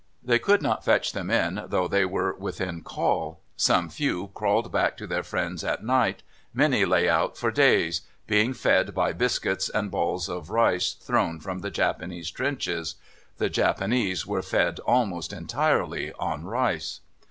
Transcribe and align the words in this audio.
They 0.23 0.39
could 0.39 0.63
not 0.63 0.83
fetch 0.83 1.11
them 1.11 1.29
in, 1.29 1.65
though 1.67 1.87
they 1.87 2.05
were 2.05 2.33
within 2.33 2.81
call. 2.81 3.39
Some 3.55 3.87
few 3.87 4.31
crawled 4.33 4.71
back 4.71 4.97
to 4.97 5.05
their 5.05 5.21
friends 5.21 5.63
at 5.63 5.83
night; 5.83 6.23
many 6.55 6.85
lay 6.85 7.07
out 7.07 7.37
for 7.37 7.51
days, 7.51 8.01
being 8.25 8.51
fed 8.55 8.95
by 8.95 9.13
biscuits 9.13 9.69
and 9.69 9.91
balls 9.91 10.27
of 10.27 10.49
rice 10.49 10.93
thrown 10.93 11.39
from 11.39 11.59
the 11.59 11.69
Japanese 11.69 12.31
trenches 12.31 12.95
the 13.37 13.47
Japanese 13.47 14.25
were 14.25 14.41
fed 14.41 14.79
almost 14.87 15.31
entirely 15.31 16.11
on 16.13 16.45
rice. 16.45 17.01